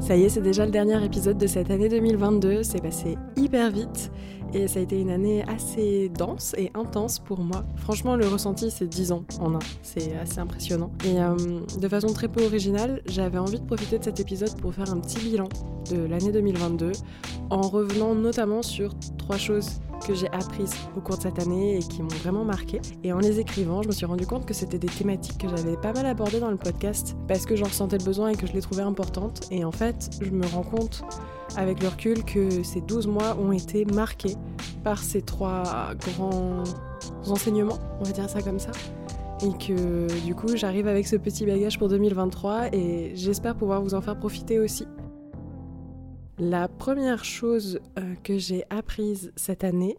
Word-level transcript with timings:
Ça 0.00 0.16
y 0.16 0.24
est, 0.24 0.28
c'est 0.30 0.40
déjà 0.40 0.64
le 0.64 0.72
dernier 0.72 1.04
épisode 1.04 1.36
de 1.36 1.46
cette 1.46 1.70
année 1.70 1.88
2022, 1.88 2.62
c'est 2.62 2.82
passé 2.82 3.18
hyper 3.36 3.70
vite 3.70 4.10
et 4.54 4.66
ça 4.66 4.80
a 4.80 4.82
été 4.82 4.98
une 4.98 5.10
année 5.10 5.44
assez 5.46 6.08
dense 6.08 6.54
et 6.58 6.70
intense 6.74 7.18
pour 7.18 7.40
moi. 7.40 7.64
Franchement, 7.76 8.16
le 8.16 8.26
ressenti, 8.26 8.70
c'est 8.70 8.88
10 8.88 9.12
ans 9.12 9.24
en 9.40 9.54
un, 9.54 9.60
c'est 9.82 10.16
assez 10.16 10.38
impressionnant. 10.38 10.90
Et 11.04 11.20
euh, 11.20 11.36
de 11.78 11.88
façon 11.88 12.08
très 12.08 12.28
peu 12.28 12.44
originale, 12.44 13.02
j'avais 13.06 13.38
envie 13.38 13.60
de 13.60 13.66
profiter 13.66 13.98
de 13.98 14.04
cet 14.04 14.18
épisode 14.20 14.58
pour 14.60 14.74
faire 14.74 14.90
un 14.90 14.98
petit 15.00 15.18
bilan 15.18 15.48
de 15.90 15.98
l'année 15.98 16.32
2022 16.32 16.92
en 17.50 17.60
revenant 17.60 18.14
notamment 18.14 18.62
sur 18.62 18.94
trois 19.18 19.38
choses 19.38 19.80
que 20.06 20.14
j'ai 20.14 20.28
apprises 20.28 20.72
au 20.96 21.00
cours 21.00 21.16
de 21.16 21.22
cette 21.22 21.38
année 21.38 21.76
et 21.76 21.80
qui 21.80 22.02
m'ont 22.02 22.08
vraiment 22.08 22.44
marqué. 22.44 22.80
Et 23.04 23.12
en 23.12 23.18
les 23.18 23.40
écrivant, 23.40 23.82
je 23.82 23.88
me 23.88 23.92
suis 23.92 24.06
rendu 24.06 24.26
compte 24.26 24.46
que 24.46 24.54
c'était 24.54 24.78
des 24.78 24.88
thématiques 24.88 25.38
que 25.38 25.48
j'avais 25.48 25.76
pas 25.76 25.92
mal 25.92 26.06
abordées 26.06 26.40
dans 26.40 26.50
le 26.50 26.56
podcast 26.56 27.16
parce 27.28 27.46
que 27.46 27.56
j'en 27.56 27.66
ressentais 27.66 27.98
le 27.98 28.04
besoin 28.04 28.28
et 28.28 28.36
que 28.36 28.46
je 28.46 28.52
les 28.52 28.60
trouvais 28.60 28.82
importantes. 28.82 29.46
Et 29.50 29.64
en 29.64 29.72
fait, 29.72 30.10
je 30.20 30.30
me 30.30 30.46
rends 30.46 30.62
compte 30.62 31.04
avec 31.56 31.82
le 31.82 31.88
recul 31.88 32.24
que 32.24 32.62
ces 32.62 32.80
12 32.80 33.06
mois 33.06 33.36
ont 33.40 33.52
été 33.52 33.84
marqués 33.84 34.36
par 34.84 34.98
ces 34.98 35.22
trois 35.22 35.94
grands 36.14 36.64
enseignements, 37.26 37.78
on 38.00 38.04
va 38.04 38.12
dire 38.12 38.28
ça 38.28 38.42
comme 38.42 38.58
ça. 38.58 38.70
Et 39.42 39.52
que 39.52 40.06
du 40.24 40.34
coup, 40.34 40.54
j'arrive 40.54 40.86
avec 40.86 41.06
ce 41.06 41.16
petit 41.16 41.46
bagage 41.46 41.78
pour 41.78 41.88
2023 41.88 42.74
et 42.74 43.12
j'espère 43.14 43.56
pouvoir 43.56 43.82
vous 43.82 43.94
en 43.94 44.00
faire 44.00 44.18
profiter 44.18 44.58
aussi. 44.58 44.86
La 46.42 46.68
première 46.68 47.22
chose 47.22 47.80
euh, 47.98 48.14
que 48.24 48.38
j'ai 48.38 48.64
apprise 48.70 49.30
cette 49.36 49.62
année, 49.62 49.98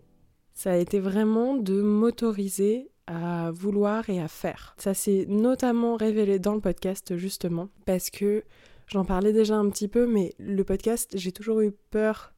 ça 0.55 0.71
a 0.71 0.77
été 0.77 0.99
vraiment 0.99 1.55
de 1.55 1.83
m'autoriser 1.83 2.89
à 3.05 3.51
vouloir 3.51 4.09
et 4.09 4.19
à 4.19 4.27
faire. 4.27 4.73
Ça 4.79 4.95
s'est 4.95 5.27
notamment 5.29 5.97
révélé 5.97 6.39
dans 6.39 6.55
le 6.55 6.59
podcast 6.59 7.15
justement 7.15 7.69
parce 7.85 8.09
que 8.09 8.43
j'en 8.87 9.05
parlais 9.05 9.33
déjà 9.33 9.55
un 9.55 9.69
petit 9.69 9.87
peu 9.87 10.07
mais 10.07 10.33
le 10.39 10.63
podcast, 10.63 11.11
j'ai 11.15 11.31
toujours 11.31 11.61
eu 11.61 11.73
peur 11.91 12.33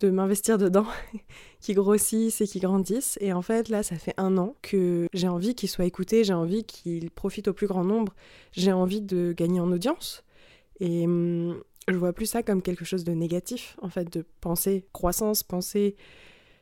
de 0.00 0.08
m'investir 0.08 0.56
dedans, 0.56 0.86
qui 1.60 1.74
grossissent 1.74 2.40
et 2.40 2.46
qui 2.46 2.58
grandissent. 2.58 3.18
Et 3.20 3.34
en 3.34 3.42
fait, 3.42 3.68
là, 3.68 3.82
ça 3.82 3.96
fait 3.96 4.14
un 4.16 4.38
an 4.38 4.56
que 4.62 5.08
j'ai 5.12 5.28
envie 5.28 5.54
qu'il 5.54 5.68
soit 5.68 5.84
écouté, 5.84 6.24
j'ai 6.24 6.32
envie 6.32 6.64
qu'il 6.64 7.10
profite 7.10 7.48
au 7.48 7.52
plus 7.52 7.66
grand 7.66 7.84
nombre, 7.84 8.14
j'ai 8.52 8.72
envie 8.72 9.02
de 9.02 9.34
gagner 9.36 9.60
en 9.60 9.70
audience. 9.70 10.24
Et 10.80 11.04
hum, 11.04 11.62
je 11.88 11.96
vois 11.96 12.12
plus 12.12 12.26
ça 12.26 12.42
comme 12.42 12.62
quelque 12.62 12.84
chose 12.84 13.04
de 13.04 13.12
négatif, 13.12 13.76
en 13.82 13.88
fait, 13.88 14.12
de 14.12 14.24
penser 14.40 14.84
croissance, 14.92 15.42
penser, 15.42 15.96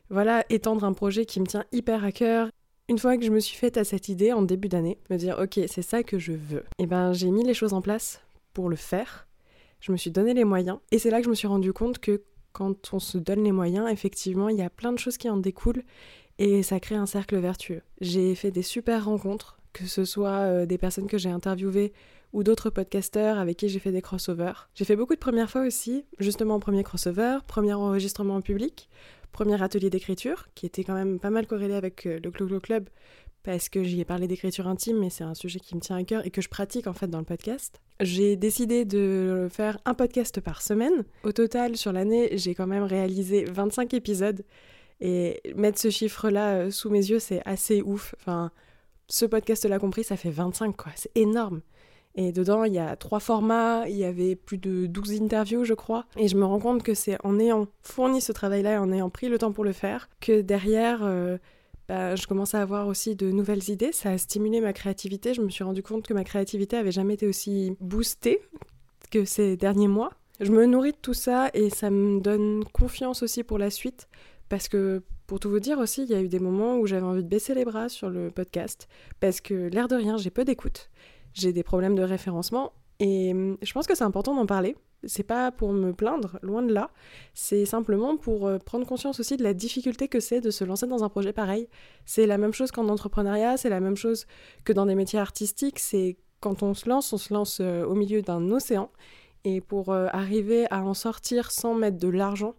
voilà, 0.08 0.44
étendre 0.48 0.84
un 0.84 0.92
projet 0.92 1.26
qui 1.26 1.40
me 1.40 1.46
tient 1.46 1.64
hyper 1.72 2.04
à 2.04 2.12
cœur. 2.12 2.48
Une 2.88 2.98
fois 2.98 3.16
que 3.16 3.24
je 3.24 3.30
me 3.30 3.40
suis 3.40 3.56
faite 3.56 3.76
à 3.76 3.84
cette 3.84 4.08
idée 4.08 4.32
en 4.32 4.42
début 4.42 4.68
d'année, 4.68 4.98
me 5.10 5.16
dire, 5.16 5.38
ok, 5.38 5.60
c'est 5.66 5.82
ça 5.82 6.02
que 6.02 6.18
je 6.18 6.32
veux, 6.32 6.64
et 6.78 6.84
eh 6.84 6.86
ben 6.86 7.12
j'ai 7.12 7.30
mis 7.30 7.44
les 7.44 7.54
choses 7.54 7.72
en 7.72 7.82
place 7.82 8.20
pour 8.52 8.68
le 8.68 8.76
faire. 8.76 9.28
Je 9.80 9.92
me 9.92 9.96
suis 9.96 10.10
donné 10.10 10.34
les 10.34 10.44
moyens, 10.44 10.78
et 10.90 10.98
c'est 10.98 11.10
là 11.10 11.18
que 11.18 11.24
je 11.24 11.30
me 11.30 11.34
suis 11.34 11.48
rendu 11.48 11.72
compte 11.72 11.98
que 11.98 12.22
quand 12.52 12.92
on 12.92 12.98
se 12.98 13.16
donne 13.16 13.44
les 13.44 13.52
moyens, 13.52 13.88
effectivement, 13.90 14.48
il 14.48 14.56
y 14.56 14.62
a 14.62 14.70
plein 14.70 14.92
de 14.92 14.98
choses 14.98 15.16
qui 15.16 15.30
en 15.30 15.36
découlent, 15.36 15.84
et 16.38 16.62
ça 16.62 16.80
crée 16.80 16.96
un 16.96 17.06
cercle 17.06 17.38
vertueux. 17.38 17.82
J'ai 18.00 18.34
fait 18.34 18.50
des 18.50 18.62
super 18.62 19.04
rencontres, 19.04 19.60
que 19.72 19.86
ce 19.86 20.04
soit 20.04 20.38
euh, 20.38 20.66
des 20.66 20.78
personnes 20.78 21.06
que 21.06 21.18
j'ai 21.18 21.30
interviewées 21.30 21.92
ou 22.32 22.42
d'autres 22.42 22.70
podcasteurs 22.70 23.38
avec 23.38 23.56
qui 23.56 23.68
j'ai 23.68 23.78
fait 23.78 23.92
des 23.92 24.02
crossovers. 24.02 24.68
J'ai 24.74 24.84
fait 24.84 24.96
beaucoup 24.96 25.14
de 25.14 25.20
premières 25.20 25.50
fois 25.50 25.62
aussi, 25.62 26.04
justement 26.18 26.60
premier 26.60 26.84
crossover, 26.84 27.38
premier 27.46 27.72
enregistrement 27.72 28.36
en 28.36 28.40
public, 28.40 28.88
premier 29.32 29.60
atelier 29.62 29.90
d'écriture, 29.90 30.48
qui 30.54 30.66
était 30.66 30.84
quand 30.84 30.94
même 30.94 31.18
pas 31.18 31.30
mal 31.30 31.46
corrélé 31.46 31.74
avec 31.74 32.06
euh, 32.06 32.20
le 32.22 32.30
Clo 32.30 32.60
Club, 32.60 32.88
parce 33.42 33.68
que 33.68 33.82
j'y 33.82 34.00
ai 34.00 34.04
parlé 34.04 34.26
d'écriture 34.26 34.68
intime, 34.68 34.98
mais 34.98 35.10
c'est 35.10 35.24
un 35.24 35.34
sujet 35.34 35.60
qui 35.60 35.74
me 35.74 35.80
tient 35.80 35.96
à 35.96 36.04
cœur 36.04 36.26
et 36.26 36.30
que 36.30 36.42
je 36.42 36.48
pratique 36.48 36.86
en 36.86 36.92
fait 36.92 37.08
dans 37.08 37.18
le 37.18 37.24
podcast. 37.24 37.80
J'ai 38.00 38.36
décidé 38.36 38.84
de 38.84 39.48
faire 39.50 39.78
un 39.84 39.94
podcast 39.94 40.40
par 40.40 40.62
semaine. 40.62 41.04
Au 41.24 41.32
total, 41.32 41.76
sur 41.76 41.92
l'année, 41.92 42.36
j'ai 42.36 42.54
quand 42.54 42.66
même 42.66 42.84
réalisé 42.84 43.44
25 43.44 43.94
épisodes. 43.94 44.44
Et 45.02 45.40
mettre 45.56 45.78
ce 45.78 45.88
chiffre-là 45.88 46.56
euh, 46.56 46.70
sous 46.70 46.90
mes 46.90 46.98
yeux, 46.98 47.18
c'est 47.18 47.40
assez 47.46 47.80
ouf. 47.80 48.14
Enfin, 48.20 48.50
ce 49.08 49.24
podcast 49.24 49.64
l'a 49.64 49.78
compris, 49.78 50.04
ça 50.04 50.16
fait 50.16 50.30
25, 50.30 50.76
quoi. 50.76 50.92
C'est 50.94 51.10
énorme. 51.14 51.62
Et 52.16 52.32
dedans, 52.32 52.64
il 52.64 52.72
y 52.72 52.78
a 52.78 52.96
trois 52.96 53.20
formats, 53.20 53.88
il 53.88 53.96
y 53.96 54.04
avait 54.04 54.34
plus 54.34 54.58
de 54.58 54.86
12 54.86 55.22
interviews, 55.22 55.64
je 55.64 55.74
crois. 55.74 56.06
Et 56.16 56.28
je 56.28 56.36
me 56.36 56.44
rends 56.44 56.58
compte 56.58 56.82
que 56.82 56.94
c'est 56.94 57.16
en 57.24 57.38
ayant 57.38 57.68
fourni 57.82 58.20
ce 58.20 58.32
travail-là 58.32 58.74
et 58.74 58.78
en 58.78 58.92
ayant 58.92 59.10
pris 59.10 59.28
le 59.28 59.38
temps 59.38 59.52
pour 59.52 59.64
le 59.64 59.72
faire 59.72 60.08
que 60.20 60.40
derrière, 60.40 61.00
euh, 61.02 61.38
bah, 61.88 62.16
je 62.16 62.26
commence 62.26 62.54
à 62.54 62.62
avoir 62.62 62.88
aussi 62.88 63.14
de 63.14 63.30
nouvelles 63.30 63.70
idées. 63.70 63.92
Ça 63.92 64.10
a 64.10 64.18
stimulé 64.18 64.60
ma 64.60 64.72
créativité. 64.72 65.34
Je 65.34 65.40
me 65.40 65.50
suis 65.50 65.62
rendu 65.64 65.82
compte 65.82 66.06
que 66.06 66.14
ma 66.14 66.24
créativité 66.24 66.76
avait 66.76 66.92
jamais 66.92 67.14
été 67.14 67.26
aussi 67.26 67.76
boostée 67.80 68.40
que 69.10 69.24
ces 69.24 69.56
derniers 69.56 69.88
mois. 69.88 70.10
Je 70.40 70.50
me 70.52 70.66
nourris 70.66 70.92
de 70.92 70.96
tout 71.00 71.14
ça 71.14 71.50
et 71.54 71.70
ça 71.70 71.90
me 71.90 72.20
donne 72.20 72.64
confiance 72.72 73.22
aussi 73.22 73.44
pour 73.44 73.58
la 73.58 73.70
suite. 73.70 74.08
Parce 74.48 74.68
que, 74.68 75.02
pour 75.28 75.38
tout 75.38 75.48
vous 75.48 75.60
dire 75.60 75.78
aussi, 75.78 76.02
il 76.02 76.10
y 76.10 76.14
a 76.14 76.20
eu 76.20 76.28
des 76.28 76.40
moments 76.40 76.76
où 76.78 76.86
j'avais 76.86 77.06
envie 77.06 77.22
de 77.22 77.28
baisser 77.28 77.54
les 77.54 77.64
bras 77.64 77.88
sur 77.88 78.10
le 78.10 78.30
podcast. 78.30 78.88
Parce 79.20 79.40
que, 79.40 79.68
l'air 79.68 79.86
de 79.86 79.94
rien, 79.94 80.16
j'ai 80.16 80.30
peu 80.30 80.44
d'écoute 80.44 80.90
j'ai 81.32 81.52
des 81.52 81.62
problèmes 81.62 81.94
de 81.94 82.02
référencement 82.02 82.72
et 83.00 83.32
hum, 83.32 83.56
je 83.62 83.72
pense 83.72 83.86
que 83.86 83.96
c'est 83.96 84.04
important 84.04 84.34
d'en 84.34 84.46
parler. 84.46 84.76
C'est 85.04 85.22
pas 85.22 85.50
pour 85.50 85.72
me 85.72 85.92
plaindre, 85.92 86.38
loin 86.42 86.60
de 86.62 86.74
là. 86.74 86.90
C'est 87.32 87.64
simplement 87.64 88.18
pour 88.18 88.46
euh, 88.46 88.58
prendre 88.58 88.86
conscience 88.86 89.18
aussi 89.18 89.38
de 89.38 89.42
la 89.42 89.54
difficulté 89.54 90.08
que 90.08 90.20
c'est 90.20 90.42
de 90.42 90.50
se 90.50 90.62
lancer 90.62 90.86
dans 90.86 91.02
un 91.02 91.08
projet 91.08 91.32
pareil. 91.32 91.68
C'est 92.04 92.26
la 92.26 92.36
même 92.36 92.52
chose 92.52 92.70
qu'en 92.70 92.88
entrepreneuriat, 92.90 93.56
c'est 93.56 93.70
la 93.70 93.80
même 93.80 93.96
chose 93.96 94.26
que 94.64 94.74
dans 94.74 94.84
des 94.84 94.94
métiers 94.94 95.18
artistiques. 95.18 95.78
C'est 95.78 96.18
quand 96.40 96.62
on 96.62 96.74
se 96.74 96.86
lance, 96.86 97.12
on 97.14 97.18
se 97.18 97.32
lance 97.32 97.60
euh, 97.60 97.84
au 97.84 97.94
milieu 97.94 98.20
d'un 98.20 98.50
océan. 98.50 98.90
Et 99.44 99.62
pour 99.62 99.90
euh, 99.90 100.08
arriver 100.12 100.66
à 100.70 100.82
en 100.82 100.92
sortir 100.92 101.50
sans 101.50 101.74
mettre 101.74 101.98
de 101.98 102.08
l'argent, 102.08 102.54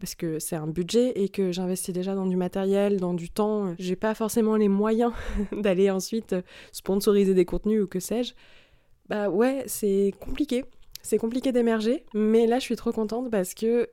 parce 0.00 0.14
que 0.14 0.38
c'est 0.38 0.56
un 0.56 0.66
budget 0.66 1.12
et 1.14 1.28
que 1.28 1.52
j'investis 1.52 1.94
déjà 1.94 2.14
dans 2.14 2.26
du 2.26 2.36
matériel, 2.36 2.98
dans 2.98 3.14
du 3.14 3.30
temps, 3.30 3.74
j'ai 3.78 3.96
pas 3.96 4.14
forcément 4.14 4.56
les 4.56 4.68
moyens 4.68 5.12
d'aller 5.52 5.90
ensuite 5.90 6.34
sponsoriser 6.72 7.34
des 7.34 7.44
contenus 7.44 7.82
ou 7.82 7.86
que 7.86 8.00
sais-je. 8.00 8.34
Bah 9.08 9.28
ouais, 9.28 9.62
c'est 9.66 10.14
compliqué. 10.18 10.64
C'est 11.02 11.18
compliqué 11.18 11.52
d'émerger, 11.52 12.04
mais 12.14 12.46
là 12.46 12.58
je 12.58 12.64
suis 12.64 12.76
trop 12.76 12.92
contente 12.92 13.30
parce 13.30 13.54
que 13.54 13.88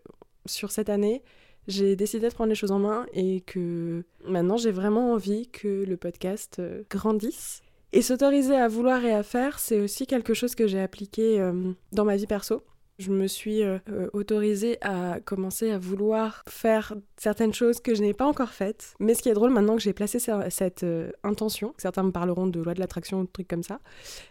sur 0.45 0.71
cette 0.71 0.89
année, 0.89 1.23
j'ai 1.67 1.95
décidé 1.95 2.29
de 2.29 2.33
prendre 2.33 2.49
les 2.49 2.55
choses 2.55 2.71
en 2.71 2.79
main 2.79 3.05
et 3.13 3.41
que 3.41 4.03
maintenant 4.25 4.57
j'ai 4.57 4.71
vraiment 4.71 5.13
envie 5.13 5.47
que 5.49 5.83
le 5.85 5.97
podcast 5.97 6.57
euh, 6.59 6.83
grandisse. 6.89 7.61
Et 7.93 8.01
s'autoriser 8.01 8.55
à 8.55 8.67
vouloir 8.67 9.03
et 9.05 9.13
à 9.13 9.23
faire, 9.23 9.59
c'est 9.59 9.79
aussi 9.79 10.07
quelque 10.07 10.33
chose 10.33 10.55
que 10.55 10.67
j'ai 10.67 10.79
appliqué 10.79 11.39
euh, 11.39 11.71
dans 11.93 12.05
ma 12.05 12.15
vie 12.15 12.27
perso 12.27 12.63
je 12.99 13.11
me 13.11 13.27
suis 13.27 13.61
euh, 13.61 13.77
euh, 13.89 14.09
autorisée 14.13 14.77
à 14.81 15.19
commencer 15.23 15.69
à 15.69 15.77
vouloir 15.77 16.43
faire 16.47 16.95
certaines 17.15 17.53
choses 17.53 17.79
que 17.79 17.93
je 17.93 18.01
n'ai 18.01 18.13
pas 18.13 18.25
encore 18.25 18.49
faites. 18.49 18.95
Mais 18.99 19.13
ce 19.13 19.21
qui 19.21 19.29
est 19.29 19.33
drôle 19.33 19.51
maintenant 19.51 19.75
que 19.75 19.81
j'ai 19.81 19.93
placé 19.93 20.19
cette 20.49 20.83
euh, 20.83 21.11
intention, 21.23 21.73
certains 21.77 22.03
me 22.03 22.11
parleront 22.11 22.47
de 22.47 22.59
loi 22.59 22.73
de 22.73 22.79
l'attraction 22.79 23.19
ou 23.19 23.23
de 23.23 23.31
trucs 23.31 23.47
comme 23.47 23.63
ça, 23.63 23.79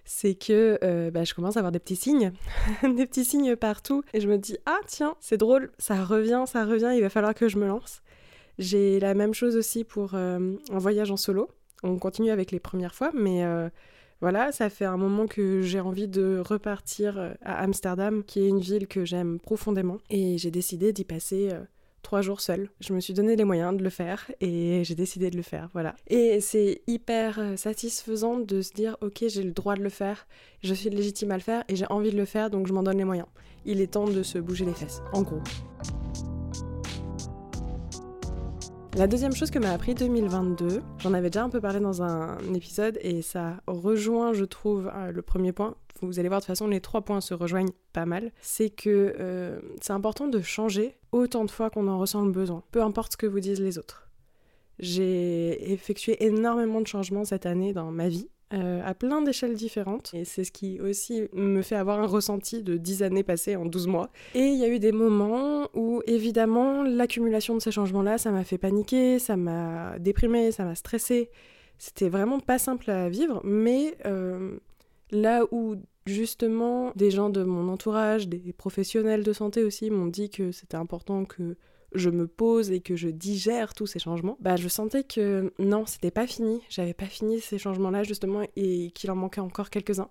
c'est 0.04 0.34
que 0.34 0.78
bah, 1.10 1.24
je 1.24 1.34
commence 1.34 1.56
à 1.56 1.60
avoir 1.60 1.72
des 1.72 1.78
petits 1.78 1.96
signes, 1.96 2.32
des 2.82 3.06
petits 3.06 3.24
signes 3.24 3.54
partout. 3.56 4.02
Et 4.12 4.20
je 4.20 4.28
me 4.28 4.36
dis, 4.36 4.56
ah 4.66 4.78
tiens, 4.86 5.16
c'est 5.20 5.36
drôle, 5.36 5.70
ça 5.78 6.04
revient, 6.04 6.44
ça 6.46 6.64
revient, 6.64 6.92
il 6.94 7.02
va 7.02 7.10
falloir 7.10 7.34
que 7.34 7.48
je 7.48 7.58
me 7.58 7.66
lance. 7.66 8.02
J'ai 8.58 8.98
la 9.00 9.14
même 9.14 9.34
chose 9.34 9.56
aussi 9.56 9.84
pour 9.84 10.14
un 10.14 10.56
voyage 10.70 11.10
en 11.10 11.16
solo. 11.16 11.48
On 11.82 11.98
continue 11.98 12.30
avec 12.30 12.50
les 12.50 12.60
premières 12.60 12.94
fois, 12.94 13.10
mais 13.14 13.44
voilà, 14.20 14.50
ça 14.52 14.70
fait 14.70 14.84
un 14.84 14.96
moment 14.96 15.26
que 15.26 15.60
j'ai 15.60 15.80
envie 15.80 16.08
de 16.08 16.42
repartir 16.44 17.18
euh, 17.18 17.34
à 17.42 17.62
Amsterdam, 17.62 18.24
qui 18.24 18.40
est 18.40 18.48
une 18.48 18.60
ville 18.60 18.86
que 18.86 19.04
j'aime 19.04 19.38
profondément, 19.38 19.98
et 20.08 20.38
j'ai 20.38 20.50
décidé 20.50 20.92
d'y 20.92 21.04
passer 21.04 21.50
euh, 21.52 21.60
trois 22.02 22.22
jours 22.22 22.40
seule. 22.40 22.70
Je 22.80 22.94
me 22.94 23.00
suis 23.00 23.12
donné 23.12 23.36
les 23.36 23.44
moyens 23.44 23.76
de 23.76 23.82
le 23.82 23.90
faire 23.90 24.30
et 24.40 24.84
j'ai 24.84 24.94
décidé 24.94 25.28
de 25.28 25.36
le 25.36 25.42
faire, 25.42 25.68
voilà. 25.72 25.96
Et 26.06 26.40
c'est 26.40 26.82
hyper 26.86 27.38
euh, 27.38 27.56
satisfaisant 27.56 28.38
de 28.38 28.62
se 28.62 28.72
dire 28.72 28.96
ok 29.00 29.24
j'ai 29.28 29.42
le 29.42 29.52
droit 29.52 29.74
de 29.74 29.82
le 29.82 29.90
faire, 29.90 30.26
je 30.62 30.72
suis 30.72 30.88
légitime 30.88 31.32
à 31.32 31.36
le 31.36 31.42
faire 31.42 31.64
et 31.68 31.76
j'ai 31.76 31.86
envie 31.90 32.12
de 32.12 32.16
le 32.16 32.24
faire 32.24 32.48
donc 32.48 32.68
je 32.68 32.72
m'en 32.72 32.84
donne 32.84 32.98
les 32.98 33.04
moyens. 33.04 33.28
Il 33.64 33.80
est 33.80 33.92
temps 33.92 34.08
de 34.08 34.22
se 34.22 34.38
bouger 34.38 34.64
les 34.64 34.74
fesses, 34.74 35.02
en 35.12 35.22
gros. 35.22 35.40
La 38.96 39.06
deuxième 39.06 39.34
chose 39.34 39.50
que 39.50 39.58
m'a 39.58 39.72
appris 39.72 39.94
2022, 39.94 40.80
j'en 41.00 41.12
avais 41.12 41.28
déjà 41.28 41.44
un 41.44 41.50
peu 41.50 41.60
parlé 41.60 41.80
dans 41.80 42.02
un 42.02 42.38
épisode 42.54 42.98
et 43.02 43.20
ça 43.20 43.60
rejoint, 43.66 44.32
je 44.32 44.46
trouve, 44.46 44.90
euh, 44.94 45.12
le 45.12 45.20
premier 45.20 45.52
point. 45.52 45.74
Vous 46.00 46.18
allez 46.18 46.28
voir 46.28 46.40
de 46.40 46.44
toute 46.44 46.48
façon, 46.48 46.66
les 46.66 46.80
trois 46.80 47.02
points 47.02 47.20
se 47.20 47.34
rejoignent 47.34 47.72
pas 47.92 48.06
mal. 48.06 48.32
C'est 48.40 48.70
que 48.70 49.14
euh, 49.20 49.60
c'est 49.82 49.92
important 49.92 50.28
de 50.28 50.40
changer 50.40 50.96
autant 51.12 51.44
de 51.44 51.50
fois 51.50 51.68
qu'on 51.68 51.88
en 51.88 51.98
ressent 51.98 52.24
le 52.24 52.32
besoin, 52.32 52.62
peu 52.70 52.82
importe 52.82 53.12
ce 53.12 53.16
que 53.18 53.26
vous 53.26 53.40
disent 53.40 53.60
les 53.60 53.76
autres. 53.76 54.08
J'ai 54.78 55.72
effectué 55.72 56.24
énormément 56.24 56.80
de 56.80 56.86
changements 56.86 57.26
cette 57.26 57.44
année 57.44 57.74
dans 57.74 57.90
ma 57.90 58.08
vie 58.08 58.30
euh, 58.54 58.80
à 58.84 58.94
plein 58.94 59.22
d'échelles 59.22 59.54
différentes. 59.54 60.12
Et 60.14 60.24
c'est 60.24 60.44
ce 60.44 60.52
qui 60.52 60.80
aussi 60.80 61.28
me 61.32 61.62
fait 61.62 61.74
avoir 61.74 61.98
un 62.00 62.06
ressenti 62.06 62.62
de 62.62 62.76
10 62.76 63.02
années 63.02 63.22
passées 63.22 63.56
en 63.56 63.66
12 63.66 63.86
mois. 63.88 64.10
Et 64.34 64.44
il 64.44 64.58
y 64.58 64.64
a 64.64 64.68
eu 64.68 64.78
des 64.78 64.92
moments 64.92 65.68
où, 65.74 66.00
évidemment, 66.06 66.82
l'accumulation 66.82 67.54
de 67.54 67.60
ces 67.60 67.72
changements-là, 67.72 68.18
ça 68.18 68.30
m'a 68.30 68.44
fait 68.44 68.58
paniquer, 68.58 69.18
ça 69.18 69.36
m'a 69.36 69.98
déprimé, 69.98 70.52
ça 70.52 70.64
m'a 70.64 70.74
stressé. 70.74 71.30
C'était 71.78 72.08
vraiment 72.08 72.40
pas 72.40 72.58
simple 72.58 72.90
à 72.90 73.08
vivre, 73.08 73.40
mais 73.44 73.96
euh, 74.06 74.58
là 75.10 75.44
où 75.50 75.76
justement, 76.06 76.92
des 76.94 77.10
gens 77.10 77.30
de 77.30 77.42
mon 77.42 77.68
entourage, 77.68 78.28
des 78.28 78.52
professionnels 78.52 79.24
de 79.24 79.32
santé 79.32 79.64
aussi 79.64 79.90
m'ont 79.90 80.06
dit 80.06 80.30
que 80.30 80.52
c'était 80.52 80.76
important 80.76 81.24
que 81.24 81.56
je 81.96 82.10
me 82.10 82.26
pose 82.26 82.70
et 82.70 82.80
que 82.80 82.96
je 82.96 83.08
digère 83.08 83.74
tous 83.74 83.86
ces 83.86 83.98
changements, 83.98 84.36
bah 84.40 84.56
je 84.56 84.68
sentais 84.68 85.04
que 85.04 85.52
non, 85.58 85.86
c'était 85.86 86.10
pas 86.10 86.26
fini, 86.26 86.60
j'avais 86.68 86.94
pas 86.94 87.06
fini 87.06 87.40
ces 87.40 87.58
changements-là 87.58 88.02
justement 88.02 88.42
et 88.56 88.90
qu'il 88.92 89.10
en 89.10 89.16
manquait 89.16 89.40
encore 89.40 89.70
quelques-uns. 89.70 90.08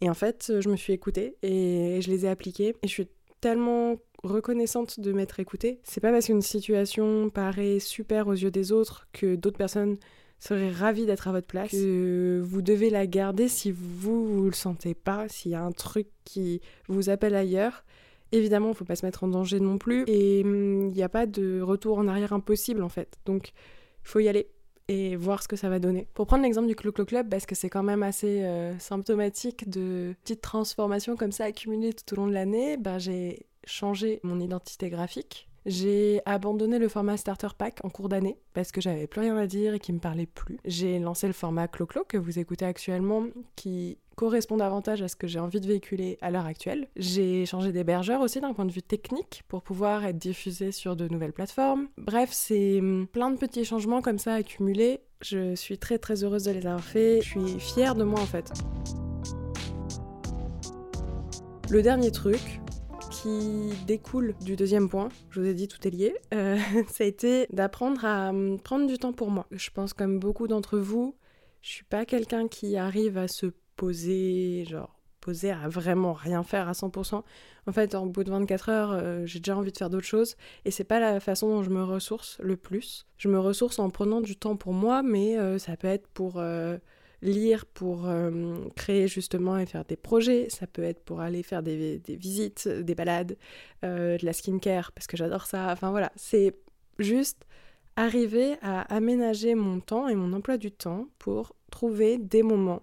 Et 0.00 0.08
en 0.08 0.14
fait, 0.14 0.52
je 0.60 0.68
me 0.68 0.76
suis 0.76 0.92
écoutée 0.92 1.36
et 1.42 2.00
je 2.00 2.10
les 2.10 2.24
ai 2.24 2.28
appliqués 2.28 2.76
et 2.82 2.88
je 2.88 2.92
suis 2.92 3.08
tellement 3.40 3.96
reconnaissante 4.22 5.00
de 5.00 5.12
m'être 5.12 5.40
écoutée. 5.40 5.80
C'est 5.84 6.00
pas 6.00 6.10
parce 6.10 6.26
qu'une 6.26 6.42
situation 6.42 7.30
paraît 7.30 7.78
super 7.78 8.28
aux 8.28 8.32
yeux 8.32 8.50
des 8.50 8.72
autres 8.72 9.08
que 9.12 9.34
d'autres 9.34 9.58
personnes 9.58 9.98
seraient 10.38 10.70
ravies 10.70 11.06
d'être 11.06 11.28
à 11.28 11.32
votre 11.32 11.46
place 11.46 11.70
que 11.70 12.40
vous 12.44 12.62
devez 12.62 12.90
la 12.90 13.06
garder 13.06 13.48
si 13.48 13.72
vous, 13.72 14.24
vous 14.26 14.44
le 14.44 14.52
sentez 14.52 14.94
pas, 14.94 15.28
s'il 15.28 15.50
y 15.50 15.54
a 15.54 15.62
un 15.62 15.72
truc 15.72 16.06
qui 16.24 16.60
vous 16.88 17.10
appelle 17.10 17.34
ailleurs. 17.34 17.84
Évidemment, 18.32 18.68
il 18.68 18.74
faut 18.74 18.84
pas 18.84 18.96
se 18.96 19.06
mettre 19.06 19.24
en 19.24 19.28
danger 19.28 19.60
non 19.60 19.78
plus 19.78 20.04
et 20.06 20.42
hum, 20.44 20.88
il 20.88 20.94
n'y 20.94 21.02
a 21.02 21.08
pas 21.08 21.26
de 21.26 21.60
retour 21.60 21.98
en 21.98 22.08
arrière 22.08 22.32
impossible 22.32 22.82
en 22.82 22.88
fait. 22.88 23.16
Donc, 23.24 23.52
il 24.04 24.08
faut 24.08 24.20
y 24.20 24.28
aller 24.28 24.48
et 24.88 25.16
voir 25.16 25.42
ce 25.42 25.48
que 25.48 25.56
ça 25.56 25.68
va 25.68 25.78
donner. 25.78 26.08
Pour 26.14 26.26
prendre 26.26 26.42
l'exemple 26.42 26.66
du 26.66 26.74
Clo 26.74 26.92
Clo 26.92 27.04
Club, 27.04 27.28
parce 27.28 27.44
que 27.44 27.54
c'est 27.54 27.68
quand 27.68 27.82
même 27.82 28.02
assez 28.02 28.42
euh, 28.42 28.76
symptomatique 28.78 29.68
de 29.68 30.14
petites 30.22 30.40
transformations 30.40 31.14
comme 31.14 31.32
ça 31.32 31.44
accumulées 31.44 31.92
tout 31.92 32.14
au 32.14 32.16
long 32.16 32.26
de 32.26 32.32
l'année, 32.32 32.78
bah, 32.78 32.98
j'ai 32.98 33.46
changé 33.64 34.18
mon 34.22 34.40
identité 34.40 34.88
graphique. 34.88 35.48
J'ai 35.66 36.22
abandonné 36.24 36.78
le 36.78 36.88
format 36.88 37.18
Starter 37.18 37.48
Pack 37.56 37.84
en 37.84 37.90
cours 37.90 38.08
d'année 38.08 38.38
parce 38.54 38.72
que 38.72 38.80
j'avais 38.80 39.06
plus 39.06 39.20
rien 39.20 39.36
à 39.36 39.46
dire 39.46 39.74
et 39.74 39.78
qui 39.78 39.92
me 39.92 39.98
parlait 39.98 40.24
plus. 40.24 40.58
J'ai 40.64 40.98
lancé 40.98 41.26
le 41.26 41.34
format 41.34 41.68
Clo-Clo 41.68 42.04
que 42.04 42.16
vous 42.16 42.38
écoutez 42.38 42.64
actuellement 42.64 43.26
qui 43.54 43.98
correspond 44.18 44.56
davantage 44.56 45.00
à 45.00 45.06
ce 45.06 45.14
que 45.14 45.28
j'ai 45.28 45.38
envie 45.38 45.60
de 45.60 45.66
véhiculer 45.68 46.18
à 46.20 46.32
l'heure 46.32 46.44
actuelle. 46.44 46.88
J'ai 46.96 47.46
changé 47.46 47.70
d'hébergeur 47.70 48.20
aussi 48.20 48.40
d'un 48.40 48.52
point 48.52 48.64
de 48.64 48.72
vue 48.72 48.82
technique 48.82 49.44
pour 49.46 49.62
pouvoir 49.62 50.04
être 50.04 50.18
diffusé 50.18 50.72
sur 50.72 50.96
de 50.96 51.06
nouvelles 51.06 51.32
plateformes. 51.32 51.86
Bref, 51.98 52.30
c'est 52.32 52.80
hum, 52.80 53.06
plein 53.06 53.30
de 53.30 53.38
petits 53.38 53.64
changements 53.64 54.02
comme 54.02 54.18
ça 54.18 54.34
accumulés. 54.34 55.02
Je 55.22 55.54
suis 55.54 55.78
très 55.78 55.98
très 55.98 56.24
heureuse 56.24 56.42
de 56.42 56.50
les 56.50 56.66
avoir 56.66 56.82
faits. 56.82 57.22
Je 57.22 57.28
suis 57.28 57.60
fière 57.60 57.94
de 57.94 58.02
moi 58.02 58.18
en 58.18 58.26
fait. 58.26 58.52
Le 61.70 61.80
dernier 61.80 62.10
truc, 62.10 62.60
qui 63.12 63.70
découle 63.86 64.34
du 64.40 64.56
deuxième 64.56 64.88
point, 64.88 65.10
je 65.30 65.40
vous 65.40 65.46
ai 65.46 65.54
dit 65.54 65.68
tout 65.68 65.86
est 65.86 65.92
lié, 65.92 66.16
euh, 66.34 66.58
ça 66.90 67.04
a 67.04 67.06
été 67.06 67.46
d'apprendre 67.52 68.04
à 68.04 68.30
hum, 68.30 68.58
prendre 68.58 68.88
du 68.88 68.98
temps 68.98 69.12
pour 69.12 69.30
moi. 69.30 69.46
Je 69.52 69.70
pense 69.70 69.92
comme 69.92 70.18
beaucoup 70.18 70.48
d'entre 70.48 70.76
vous, 70.76 71.14
je 71.62 71.70
suis 71.70 71.84
pas 71.84 72.04
quelqu'un 72.04 72.48
qui 72.48 72.76
arrive 72.76 73.16
à 73.16 73.28
se 73.28 73.46
poser, 73.78 74.66
genre 74.68 74.94
poser 75.22 75.50
à 75.50 75.68
vraiment 75.68 76.12
rien 76.12 76.42
faire 76.42 76.68
à 76.68 76.72
100%. 76.72 77.22
En 77.66 77.72
fait, 77.72 77.94
en 77.94 78.04
bout 78.06 78.24
de 78.24 78.30
24 78.30 78.68
heures, 78.68 78.92
euh, 78.92 79.24
j'ai 79.24 79.40
déjà 79.40 79.56
envie 79.56 79.72
de 79.72 79.78
faire 79.78 79.88
d'autres 79.90 80.06
choses 80.06 80.36
et 80.66 80.70
c'est 80.70 80.84
pas 80.84 81.00
la 81.00 81.20
façon 81.20 81.48
dont 81.48 81.62
je 81.62 81.70
me 81.70 81.82
ressource 81.82 82.38
le 82.42 82.56
plus. 82.56 83.06
Je 83.16 83.28
me 83.28 83.40
ressource 83.40 83.78
en 83.78 83.88
prenant 83.88 84.20
du 84.20 84.36
temps 84.36 84.56
pour 84.56 84.74
moi, 84.74 85.02
mais 85.02 85.38
euh, 85.38 85.58
ça 85.58 85.76
peut 85.76 85.88
être 85.88 86.08
pour 86.08 86.38
lire 87.22 87.66
pour 87.66 88.06
euh, 88.06 88.56
créer 88.76 89.08
justement 89.08 89.58
et 89.58 89.66
faire 89.66 89.84
des 89.84 89.96
projets, 89.96 90.48
ça 90.50 90.66
peut 90.66 90.82
être 90.82 91.02
pour 91.04 91.20
aller 91.20 91.42
faire 91.42 91.62
des, 91.62 92.00
visites, 92.08 92.68
des 92.68 92.94
balades, 92.94 93.36
euh, 93.84 94.16
de 94.18 94.24
la 94.24 94.32
skincare, 94.32 94.92
parce 94.92 95.06
que 95.06 95.16
j'adore 95.16 95.46
ça. 95.46 95.70
Enfin 95.72 95.90
voilà, 95.90 96.12
c'est 96.16 96.56
juste 96.98 97.44
arriver 97.96 98.54
à 98.62 98.82
aménager 98.94 99.54
mon 99.54 99.80
temps 99.80 100.08
et 100.08 100.14
mon 100.14 100.32
emploi 100.32 100.56
du 100.56 100.70
temps 100.70 101.08
pour 101.18 101.54
trouver 101.70 102.18
des 102.18 102.42
moments 102.42 102.82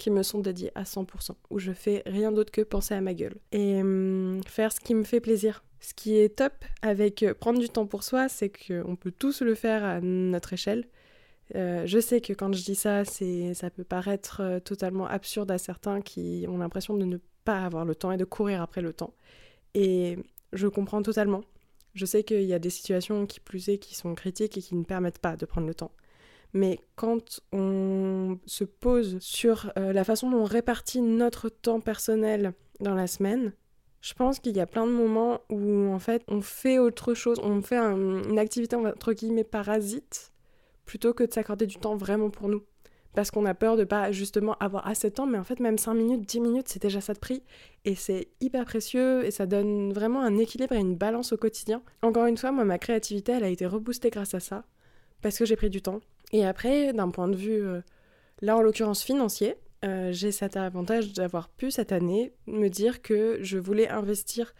qui 0.00 0.10
me 0.10 0.22
sont 0.22 0.40
dédiés 0.40 0.72
à 0.74 0.84
100%, 0.84 1.32
où 1.50 1.58
je 1.58 1.72
fais 1.72 2.02
rien 2.06 2.32
d'autre 2.32 2.50
que 2.50 2.62
penser 2.62 2.94
à 2.94 3.00
ma 3.02 3.12
gueule 3.12 3.36
et 3.52 3.80
hum, 3.80 4.40
faire 4.46 4.72
ce 4.72 4.80
qui 4.80 4.94
me 4.94 5.04
fait 5.04 5.20
plaisir. 5.20 5.62
Ce 5.80 5.94
qui 5.94 6.18
est 6.18 6.36
top 6.36 6.52
avec 6.82 7.22
euh, 7.22 7.34
prendre 7.34 7.60
du 7.60 7.68
temps 7.68 7.86
pour 7.86 8.02
soi, 8.02 8.28
c'est 8.28 8.50
qu'on 8.50 8.96
peut 8.96 9.12
tous 9.12 9.42
le 9.42 9.54
faire 9.54 9.84
à 9.84 10.00
notre 10.00 10.54
échelle. 10.54 10.86
Euh, 11.54 11.84
je 11.86 11.98
sais 11.98 12.20
que 12.20 12.32
quand 12.32 12.52
je 12.54 12.62
dis 12.62 12.74
ça, 12.74 13.04
ça 13.04 13.70
peut 13.70 13.84
paraître 13.84 14.40
euh, 14.40 14.60
totalement 14.60 15.06
absurde 15.06 15.50
à 15.50 15.58
certains 15.58 16.00
qui 16.00 16.46
ont 16.48 16.58
l'impression 16.58 16.96
de 16.96 17.04
ne 17.04 17.18
pas 17.44 17.64
avoir 17.64 17.84
le 17.84 17.94
temps 17.94 18.12
et 18.12 18.16
de 18.16 18.24
courir 18.24 18.62
après 18.62 18.82
le 18.82 18.92
temps. 18.92 19.14
Et 19.74 20.18
je 20.52 20.66
comprends 20.66 21.02
totalement. 21.02 21.42
Je 21.94 22.06
sais 22.06 22.24
qu'il 22.24 22.44
y 22.44 22.54
a 22.54 22.58
des 22.58 22.70
situations 22.70 23.26
qui 23.26 23.40
plus 23.40 23.68
est 23.68 23.78
qui 23.78 23.94
sont 23.94 24.14
critiques 24.14 24.56
et 24.56 24.62
qui 24.62 24.74
ne 24.74 24.84
permettent 24.84 25.18
pas 25.18 25.36
de 25.36 25.44
prendre 25.44 25.66
le 25.66 25.74
temps. 25.74 25.92
Mais 26.52 26.80
quand 26.96 27.40
on 27.52 28.38
se 28.46 28.64
pose 28.64 29.18
sur 29.20 29.72
euh, 29.78 29.92
la 29.92 30.04
façon 30.04 30.30
dont 30.30 30.38
on 30.38 30.44
répartit 30.44 31.00
notre 31.00 31.48
temps 31.48 31.80
personnel 31.80 32.54
dans 32.80 32.94
la 32.94 33.06
semaine, 33.06 33.52
je 34.00 34.14
pense 34.14 34.38
qu'il 34.40 34.56
y 34.56 34.60
a 34.60 34.66
plein 34.66 34.86
de 34.86 34.92
moments 34.92 35.40
où 35.50 35.92
en 35.92 35.98
fait 35.98 36.22
on 36.28 36.40
fait 36.40 36.78
autre 36.78 37.14
chose, 37.14 37.38
on 37.42 37.60
fait 37.62 37.76
une 37.76 38.38
activité 38.38 38.74
entre 38.76 39.12
guillemets 39.12 39.44
parasite 39.44 40.32
plutôt 40.86 41.14
que 41.14 41.22
de 41.22 41.32
s'accorder 41.32 41.66
du 41.66 41.76
temps 41.76 41.96
vraiment 41.96 42.30
pour 42.30 42.48
nous. 42.48 42.64
Parce 43.14 43.30
qu'on 43.30 43.44
a 43.44 43.54
peur 43.54 43.76
de 43.76 43.84
pas 43.84 44.12
justement 44.12 44.56
avoir 44.60 44.86
assez 44.86 45.10
de 45.10 45.14
temps, 45.14 45.26
mais 45.26 45.38
en 45.38 45.44
fait 45.44 45.58
même 45.58 45.78
5 45.78 45.94
minutes, 45.94 46.28
10 46.28 46.40
minutes, 46.40 46.68
c'est 46.68 46.82
déjà 46.82 47.00
ça 47.00 47.12
de 47.12 47.18
prix. 47.18 47.42
Et 47.84 47.96
c'est 47.96 48.28
hyper 48.40 48.64
précieux 48.64 49.24
et 49.24 49.30
ça 49.30 49.46
donne 49.46 49.92
vraiment 49.92 50.20
un 50.20 50.38
équilibre 50.38 50.74
et 50.74 50.78
une 50.78 50.96
balance 50.96 51.32
au 51.32 51.36
quotidien. 51.36 51.82
Encore 52.02 52.26
une 52.26 52.36
fois, 52.36 52.52
moi 52.52 52.64
ma 52.64 52.78
créativité, 52.78 53.32
elle 53.32 53.44
a 53.44 53.48
été 53.48 53.66
reboostée 53.66 54.10
grâce 54.10 54.34
à 54.34 54.40
ça. 54.40 54.64
Parce 55.22 55.36
que 55.38 55.44
j'ai 55.44 55.56
pris 55.56 55.70
du 55.70 55.82
temps. 55.82 56.00
Et 56.32 56.44
après, 56.44 56.92
d'un 56.92 57.10
point 57.10 57.28
de 57.28 57.36
vue, 57.36 57.62
euh, 57.62 57.80
là 58.40 58.56
en 58.56 58.62
l'occurrence 58.62 59.02
financier, 59.02 59.56
euh, 59.84 60.12
j'ai 60.12 60.30
cet 60.30 60.56
avantage 60.56 61.12
d'avoir 61.12 61.48
pu 61.48 61.70
cette 61.70 61.92
année 61.92 62.32
me 62.46 62.68
dire 62.68 63.02
que 63.02 63.38
je 63.42 63.58
voulais 63.58 63.88
investir 63.88 64.54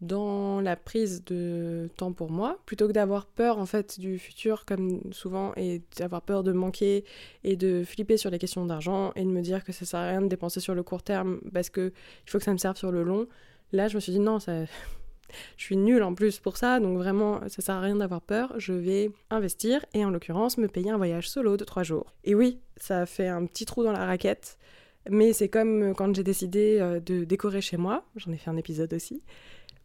dans 0.00 0.60
la 0.60 0.74
prise 0.74 1.24
de 1.24 1.88
temps 1.96 2.12
pour 2.12 2.30
moi, 2.30 2.60
plutôt 2.66 2.88
que 2.88 2.92
d'avoir 2.92 3.26
peur 3.26 3.58
en 3.58 3.66
fait 3.66 4.00
du 4.00 4.18
futur 4.18 4.64
comme 4.64 5.00
souvent 5.12 5.52
et 5.56 5.82
d'avoir 5.96 6.22
peur 6.22 6.42
de 6.42 6.52
manquer 6.52 7.04
et 7.44 7.54
de 7.54 7.84
flipper 7.84 8.16
sur 8.16 8.30
les 8.30 8.40
questions 8.40 8.66
d'argent 8.66 9.12
et 9.14 9.22
de 9.22 9.28
me 9.28 9.40
dire 9.42 9.62
que 9.62 9.72
ça 9.72 9.84
sert 9.84 10.00
à 10.00 10.08
rien 10.08 10.22
de 10.22 10.26
dépenser 10.26 10.58
sur 10.58 10.74
le 10.74 10.82
court 10.82 11.04
terme 11.04 11.40
parce 11.52 11.70
que 11.70 11.92
il 12.26 12.30
faut 12.30 12.38
que 12.38 12.44
ça 12.44 12.52
me 12.52 12.58
serve 12.58 12.76
sur 12.76 12.90
le 12.90 13.04
long. 13.04 13.28
Là, 13.70 13.86
je 13.86 13.94
me 13.94 14.00
suis 14.00 14.12
dit 14.12 14.18
non, 14.18 14.40
ça 14.40 14.64
je 15.56 15.64
suis 15.64 15.76
nulle 15.76 16.02
en 16.02 16.14
plus 16.14 16.38
pour 16.38 16.56
ça, 16.56 16.80
donc 16.80 16.96
vraiment 16.96 17.40
ça 17.48 17.62
sert 17.62 17.74
à 17.76 17.80
rien 17.80 17.96
d'avoir 17.96 18.20
peur, 18.20 18.54
je 18.58 18.72
vais 18.72 19.10
investir 19.30 19.84
et 19.94 20.04
en 20.04 20.10
l'occurrence 20.10 20.58
me 20.58 20.68
payer 20.68 20.90
un 20.90 20.96
voyage 20.96 21.28
solo 21.28 21.56
de 21.56 21.64
trois 21.64 21.82
jours. 21.82 22.12
Et 22.24 22.34
oui, 22.34 22.60
ça 22.76 23.06
fait 23.06 23.28
un 23.28 23.46
petit 23.46 23.66
trou 23.66 23.84
dans 23.84 23.92
la 23.92 24.06
raquette, 24.06 24.58
mais 25.08 25.32
c'est 25.32 25.48
comme 25.48 25.94
quand 25.94 26.14
j'ai 26.14 26.24
décidé 26.24 26.78
euh, 26.80 27.00
de 27.00 27.24
décorer 27.24 27.60
chez 27.60 27.76
moi, 27.76 28.04
j'en 28.16 28.32
ai 28.32 28.36
fait 28.36 28.50
un 28.50 28.56
épisode 28.56 28.92
aussi. 28.94 29.22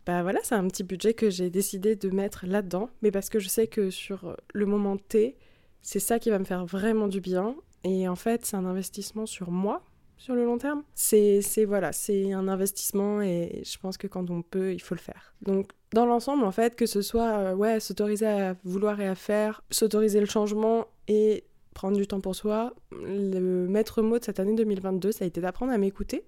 Bah 0.06 0.24
voilà, 0.24 0.40
c'est 0.44 0.56
un 0.56 0.66
petit 0.68 0.84
budget 0.84 1.14
que 1.14 1.30
j'ai 1.30 1.50
décidé 1.50 1.98
de 1.98 2.10
mettre 2.10 2.46
là-dedans, 2.46 2.90
mais 3.02 3.12
parce 3.12 3.30
que 3.30 3.40
je 3.40 3.50
sais 3.50 3.68
que 3.68 3.90
sur 3.90 4.38
le 4.54 4.66
moment 4.66 4.96
T, 4.96 5.36
c'est 5.82 6.00
ça 6.00 6.18
qui 6.18 6.30
va 6.30 6.40
me 6.40 6.46
faire 6.46 6.66
vraiment 6.66 7.08
du 7.08 7.20
bien. 7.20 7.56
Et 7.84 8.08
en 8.08 8.16
fait, 8.16 8.46
c'est 8.46 8.56
un 8.56 8.66
investissement 8.66 9.26
sur 9.26 9.52
moi, 9.52 9.84
sur 10.18 10.36
le 10.36 10.46
long 10.46 10.58
terme. 10.58 10.84
C'est 10.94 11.42
voilà, 11.66 11.92
c'est 11.92 12.34
un 12.34 12.48
investissement 12.48 13.22
et 13.22 13.62
je 13.64 13.78
pense 13.78 13.98
que 13.98 14.08
quand 14.08 14.30
on 14.30 14.42
peut, 14.42 14.74
il 14.74 14.82
faut 14.82 14.96
le 14.96 15.00
faire. 15.00 15.34
Donc 15.42 15.72
dans 15.94 16.06
l'ensemble, 16.06 16.44
en 16.44 16.52
fait, 16.52 16.76
que 16.76 16.86
ce 16.86 17.02
soit 17.02 17.38
euh, 17.38 17.56
ouais, 17.56 17.80
s'autoriser 17.80 18.28
à 18.28 18.56
vouloir 18.64 19.00
et 19.00 19.08
à 19.08 19.16
faire, 19.16 19.64
s'autoriser 19.70 20.20
le 20.20 20.26
changement 20.26 20.88
et 21.08 21.44
prendre 21.74 21.96
du 21.96 22.08
temps 22.08 22.20
pour 22.20 22.36
soi, 22.36 22.74
le 22.92 23.68
maître 23.68 24.02
mot 24.02 24.18
de 24.20 24.24
cette 24.24 24.40
année 24.40 24.56
2022, 24.56 25.12
ça 25.12 25.26
a 25.26 25.28
été 25.28 25.42
d'apprendre 25.42 25.72
à 25.72 25.78
m'écouter 25.78 26.26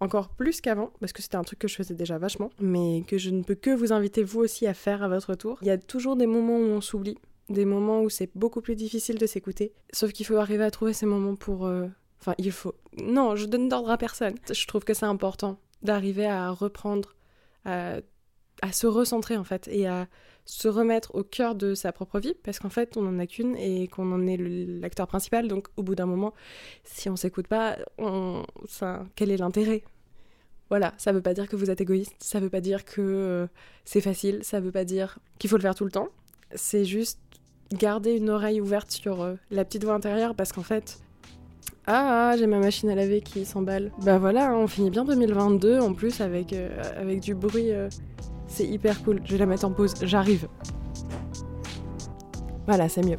encore 0.00 0.28
plus 0.28 0.60
qu'avant, 0.60 0.92
parce 1.00 1.12
que 1.12 1.22
c'était 1.22 1.36
un 1.36 1.42
truc 1.42 1.58
que 1.58 1.68
je 1.68 1.74
faisais 1.74 1.94
déjà 1.94 2.18
vachement, 2.18 2.50
mais 2.60 3.02
que 3.06 3.18
je 3.18 3.30
ne 3.30 3.42
peux 3.42 3.54
que 3.54 3.70
vous 3.70 3.92
inviter 3.92 4.22
vous 4.22 4.40
aussi 4.40 4.66
à 4.66 4.74
faire 4.74 5.02
à 5.02 5.08
votre 5.08 5.34
tour. 5.34 5.58
Il 5.62 5.66
y 5.66 5.70
a 5.70 5.78
toujours 5.78 6.16
des 6.16 6.26
moments 6.26 6.58
où 6.58 6.70
on 6.70 6.80
s'oublie, 6.80 7.18
des 7.48 7.64
moments 7.64 8.02
où 8.02 8.08
c'est 8.08 8.30
beaucoup 8.34 8.60
plus 8.60 8.76
difficile 8.76 9.18
de 9.18 9.26
s'écouter, 9.26 9.72
sauf 9.92 10.12
qu'il 10.12 10.26
faut 10.26 10.36
arriver 10.36 10.64
à 10.64 10.70
trouver 10.70 10.92
ces 10.92 11.06
moments 11.06 11.34
pour... 11.34 11.66
Euh, 11.66 11.86
enfin, 12.20 12.34
il 12.38 12.52
faut... 12.52 12.74
Non, 13.02 13.36
je 13.36 13.46
donne 13.46 13.68
d'ordre 13.68 13.90
à 13.90 13.98
personne. 13.98 14.34
Je 14.50 14.66
trouve 14.66 14.84
que 14.84 14.94
c'est 14.94 15.06
important 15.06 15.58
d'arriver 15.82 16.26
à 16.26 16.50
reprendre, 16.50 17.14
à... 17.64 18.00
se 18.72 18.86
recentrer 18.86 19.36
en 19.36 19.44
fait, 19.44 19.68
et 19.68 19.86
à 19.86 20.08
se 20.44 20.66
remettre 20.66 21.14
au 21.14 21.22
cœur 21.22 21.54
de 21.54 21.74
sa 21.74 21.92
propre 21.92 22.18
vie, 22.18 22.34
parce 22.42 22.58
qu'en 22.58 22.70
fait, 22.70 22.96
on 22.96 23.02
n'en 23.02 23.18
a 23.18 23.26
qu'une 23.26 23.54
et 23.56 23.86
qu'on 23.86 24.10
en 24.12 24.26
est 24.26 24.38
l'acteur 24.38 25.06
principal. 25.06 25.46
Donc, 25.46 25.68
au 25.76 25.82
bout 25.82 25.94
d'un 25.94 26.06
moment, 26.06 26.32
si 26.84 27.10
on 27.10 27.16
s'écoute 27.16 27.46
pas, 27.46 27.76
on... 27.98 28.42
Quel 29.14 29.30
est 29.30 29.36
l'intérêt? 29.36 29.84
Voilà, 30.70 30.94
ça 30.96 31.12
veut 31.12 31.22
pas 31.22 31.34
dire 31.34 31.48
que 31.48 31.56
vous 31.56 31.70
êtes 31.70 31.80
égoïste, 31.80 32.16
ça 32.18 32.40
veut 32.40 32.50
pas 32.50 32.60
dire 32.60 32.84
que 32.84 33.00
euh, 33.00 33.46
c'est 33.84 34.00
facile, 34.00 34.40
ça 34.42 34.60
veut 34.60 34.72
pas 34.72 34.84
dire 34.84 35.18
qu'il 35.38 35.48
faut 35.48 35.56
le 35.56 35.62
faire 35.62 35.74
tout 35.74 35.84
le 35.84 35.90
temps. 35.90 36.08
C'est 36.54 36.84
juste 36.84 37.20
garder 37.72 38.16
une 38.16 38.30
oreille 38.30 38.60
ouverte 38.60 38.90
sur 38.90 39.22
euh, 39.22 39.34
la 39.50 39.64
petite 39.64 39.84
voix 39.84 39.94
intérieure, 39.94 40.34
parce 40.34 40.52
qu'en 40.52 40.62
fait, 40.62 41.00
ah, 41.90 42.34
j'ai 42.38 42.46
ma 42.46 42.58
machine 42.58 42.90
à 42.90 42.94
laver 42.94 43.20
qui 43.20 43.44
s'emballe. 43.44 43.92
Bah 44.04 44.18
voilà, 44.18 44.50
hein, 44.50 44.56
on 44.56 44.66
finit 44.66 44.90
bien 44.90 45.04
2022 45.04 45.80
en 45.80 45.94
plus 45.94 46.20
avec, 46.20 46.52
euh, 46.52 47.18
du 47.18 47.34
bruit 47.34 47.72
c'est 48.48 48.66
hyper 48.66 49.02
cool. 49.04 49.20
Je 49.24 49.32
vais 49.32 49.38
la 49.38 49.46
mettre 49.46 49.64
en 49.64 49.70
pause. 49.70 49.94
J'arrive. 50.02 50.48
Voilà, 52.66 52.88
c'est 52.88 53.04
mieux. 53.04 53.18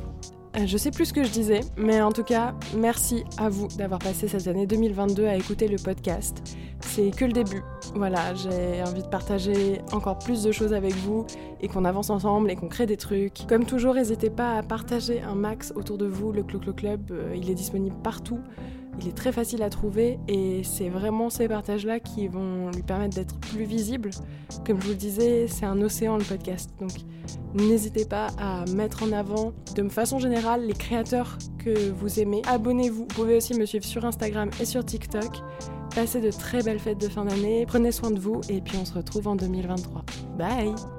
Euh, 0.58 0.66
je 0.66 0.78
sais 0.78 0.92
plus 0.92 1.06
ce 1.06 1.14
que 1.14 1.24
je 1.24 1.32
disais, 1.32 1.62
mais 1.78 2.02
en 2.02 2.12
tout 2.12 2.24
cas, 2.24 2.56
merci 2.76 3.24
à 3.38 3.50
vous 3.50 3.68
d'avoir 3.78 4.00
passé 4.00 4.28
cette 4.28 4.48
année 4.48 4.66
2022 4.66 5.26
à 5.26 5.36
écouter 5.36 5.68
le 5.68 5.78
podcast. 5.78 6.58
C'est 6.82 7.12
que 7.12 7.26
le 7.26 7.34
début. 7.34 7.64
Voilà, 7.96 8.34
j'ai 8.36 8.84
envie 8.84 9.04
de 9.04 9.08
partager 9.08 9.82
encore 9.92 10.20
plus 10.20 10.44
de 10.44 10.52
choses 10.52 10.74
avec 10.74 10.94
vous 10.96 11.26
et 11.62 11.68
qu'on 11.68 11.86
avance 11.86 12.10
ensemble 12.10 12.52
et 12.52 12.56
qu'on 12.56 12.68
crée 12.68 12.86
des 12.86 12.98
trucs. 12.98 13.46
Comme 13.48 13.66
toujours, 13.66 13.96
n'hésitez 13.96 14.30
pas 14.30 14.58
à 14.58 14.64
partager 14.64 15.22
un 15.22 15.36
max 15.36 15.74
autour 15.76 15.98
de 15.98 16.06
vous. 16.06 16.32
Le 16.32 16.44
Clo 16.44 16.60
Club, 16.74 17.12
euh, 17.12 17.34
il 17.36 17.50
est 17.50 17.56
disponible 17.56 17.96
partout. 18.04 18.40
Il 19.02 19.08
est 19.08 19.16
très 19.16 19.32
facile 19.32 19.64
à 19.64 19.70
trouver 19.70 20.20
et 20.28 20.62
c'est 20.64 20.90
vraiment 20.90 21.30
ces 21.30 21.48
partages-là 21.48 22.02
qui 22.02 22.28
vont 22.28 22.70
lui 22.72 22.84
permettre 22.84 23.16
d'être 23.16 23.38
plus 23.40 23.64
visible. 23.64 24.10
Comme 24.66 24.80
je 24.82 24.86
vous 24.86 24.92
le 24.92 24.98
disais, 24.98 25.48
c'est 25.48 25.66
un 25.66 25.82
océan 25.82 26.18
le 26.18 26.24
podcast. 26.24 26.72
Donc 26.80 26.92
n'hésitez 27.54 28.04
pas 28.04 28.28
à 28.38 28.66
mettre 28.76 29.04
en 29.04 29.14
avant 29.14 29.54
de 29.76 29.88
façon 29.88 30.20
générale 30.20 30.66
les 30.66 30.74
créateurs 30.74 31.38
que 31.60 31.92
vous 31.92 32.20
aimez. 32.20 32.42
Abonnez-vous. 32.48 33.00
Vous 33.00 33.06
pouvez 33.06 33.38
aussi 33.38 33.54
me 33.54 33.66
suivre 33.66 33.86
sur 33.86 34.04
Instagram 34.04 34.50
et 34.60 34.66
sur 34.66 34.84
TikTok. 34.84 35.44
Passez 35.96 36.22
de 36.22 36.32
très 36.32 36.64
belles 36.64 36.80
fêtes 36.80 37.00
de 37.00 37.10
fin 37.10 37.26
d'année. 37.26 37.66
Prenez 37.66 37.92
soin 37.92 38.12
de 38.12 38.20
vous 38.20 38.42
et 38.50 38.62
puis 38.62 38.78
on 38.78 38.86
se 38.86 38.94
retrouve 38.94 39.28
en 39.28 39.36
2023. 39.36 40.04
Bye 40.38 40.99